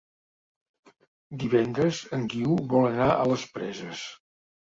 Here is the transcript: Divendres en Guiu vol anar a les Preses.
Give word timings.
Divendres 1.43 1.99
en 2.17 2.25
Guiu 2.33 2.57
vol 2.71 2.87
anar 2.89 3.09
a 3.17 3.29
les 3.33 3.43
Preses. 3.59 4.01